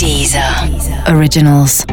[0.00, 0.42] Deezer
[1.14, 1.84] Originals.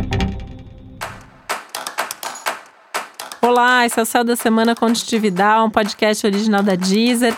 [3.41, 7.35] Olá, esse é o Céu da Semana Contitividade, um podcast original da Deezer.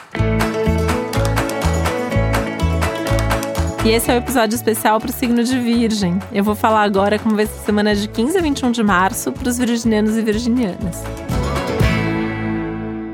[3.84, 6.20] E esse é o um episódio especial para o signo de Virgem.
[6.32, 9.31] Eu vou falar agora como vai ser a semana de 15 a 21 de março
[9.31, 11.01] para os virginianos e virginianas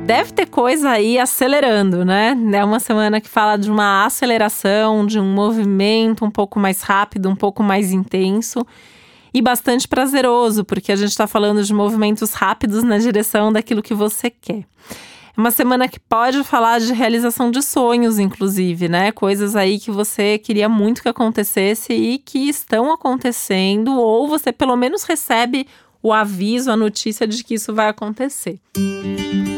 [0.05, 2.37] deve ter coisa aí acelerando, né?
[2.53, 7.27] É uma semana que fala de uma aceleração, de um movimento um pouco mais rápido,
[7.27, 8.65] um pouco mais intenso
[9.33, 13.95] e bastante prazeroso, porque a gente está falando de movimentos rápidos na direção daquilo que
[13.95, 14.63] você quer.
[15.35, 19.11] É uma semana que pode falar de realização de sonhos, inclusive, né?
[19.11, 24.75] Coisas aí que você queria muito que acontecesse e que estão acontecendo, ou você pelo
[24.75, 25.67] menos recebe
[26.01, 28.59] o aviso, a notícia de que isso vai acontecer.
[28.77, 29.54] Música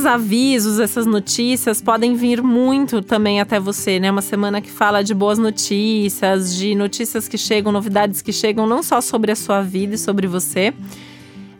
[0.00, 4.10] Esses avisos, essas notícias podem vir muito também até você, né?
[4.10, 8.82] Uma semana que fala de boas notícias, de notícias que chegam, novidades que chegam não
[8.82, 10.72] só sobre a sua vida e sobre você,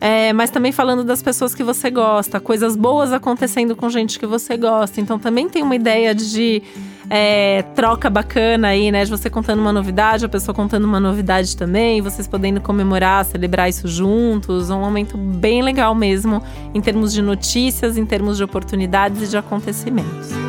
[0.00, 4.26] é, mas também falando das pessoas que você gosta, coisas boas acontecendo com gente que
[4.26, 4.98] você gosta.
[4.98, 6.62] Então também tem uma ideia de
[7.10, 9.04] é, troca bacana aí, né?
[9.04, 13.68] De você contando uma novidade, a pessoa contando uma novidade também, vocês podendo comemorar, celebrar
[13.68, 14.70] isso juntos.
[14.70, 19.36] Um momento bem legal mesmo, em termos de notícias, em termos de oportunidades e de
[19.36, 20.39] acontecimentos.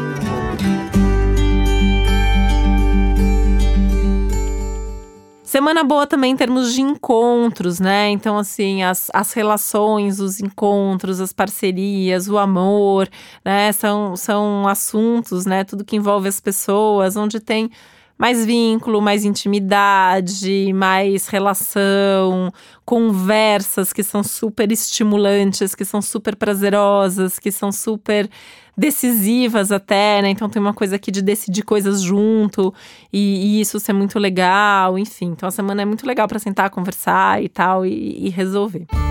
[5.51, 8.09] Semana boa também em termos de encontros, né?
[8.09, 13.09] Então, assim, as, as relações, os encontros, as parcerias, o amor,
[13.43, 13.69] né?
[13.73, 15.65] São, são assuntos, né?
[15.65, 17.69] Tudo que envolve as pessoas, onde tem
[18.17, 22.53] mais vínculo, mais intimidade, mais relação,
[22.85, 28.29] conversas que são super estimulantes, que são super prazerosas, que são super
[28.77, 30.29] decisivas até, né?
[30.29, 32.73] Então tem uma coisa aqui de decidir coisas junto
[33.11, 35.27] e, e isso ser muito legal, enfim.
[35.27, 39.10] Então a semana é muito legal para sentar, conversar e tal e, e resolver.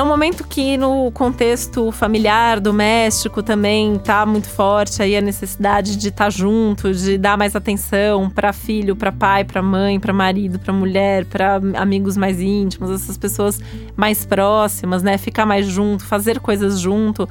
[0.00, 5.94] É um momento que no contexto familiar, doméstico também tá muito forte aí a necessidade
[5.94, 10.10] de estar tá junto, de dar mais atenção para filho, para pai, para mãe, para
[10.10, 13.60] marido, para mulher, para amigos mais íntimos, essas pessoas
[13.94, 15.18] mais próximas, né?
[15.18, 17.28] Ficar mais junto, fazer coisas junto.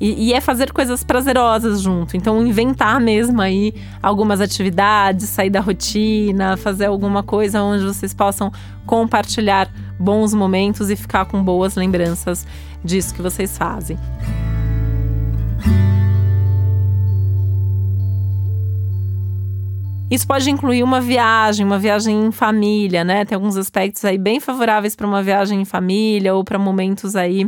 [0.00, 2.16] E, e, é fazer coisas prazerosas junto.
[2.16, 8.52] Então, inventar mesmo aí algumas atividades, sair da rotina, fazer alguma coisa onde vocês possam
[8.86, 12.46] compartilhar bons momentos e ficar com boas lembranças
[12.84, 13.98] disso que vocês fazem.
[20.10, 23.26] Isso pode incluir uma viagem, uma viagem em família, né?
[23.26, 27.46] Tem alguns aspectos aí bem favoráveis para uma viagem em família ou para momentos aí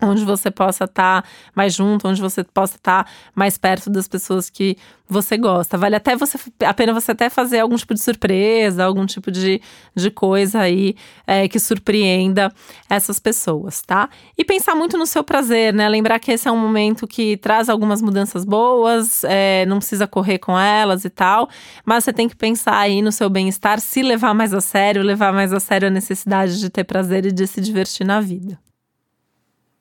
[0.00, 4.06] onde você possa estar tá mais junto, onde você possa estar tá mais perto das
[4.06, 4.76] pessoas que
[5.08, 5.78] você gosta.
[5.78, 9.60] Vale até você a pena você até fazer algum tipo de surpresa, algum tipo de,
[9.94, 10.94] de coisa aí
[11.26, 12.52] é, que surpreenda
[12.90, 14.10] essas pessoas, tá?
[14.36, 15.88] E pensar muito no seu prazer, né?
[15.88, 20.38] Lembrar que esse é um momento que traz algumas mudanças boas, é, não precisa correr
[20.38, 21.48] com elas e tal,
[21.84, 25.32] mas você tem que pensar aí no seu bem-estar, se levar mais a sério, levar
[25.32, 28.58] mais a sério a necessidade de ter prazer e de se divertir na vida.